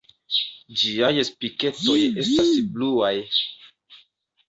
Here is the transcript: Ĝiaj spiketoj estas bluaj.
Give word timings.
Ĝiaj 0.83 1.11
spiketoj 1.29 1.99
estas 2.25 2.53
bluaj. 2.75 3.15